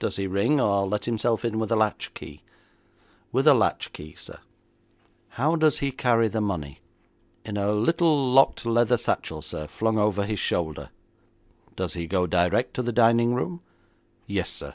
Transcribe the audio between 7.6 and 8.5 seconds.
little